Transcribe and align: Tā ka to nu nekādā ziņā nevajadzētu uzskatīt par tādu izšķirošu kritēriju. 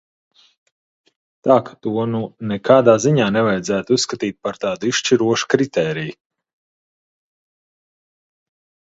Tā 1.47 1.57
ka 1.65 1.73
to 1.87 2.05
nu 2.13 2.21
nekādā 2.51 2.95
ziņā 3.03 3.27
nevajadzētu 3.35 3.97
uzskatīt 3.99 4.37
par 4.47 4.57
tādu 4.65 4.89
izšķirošu 4.93 5.49
kritēriju. 5.55 6.17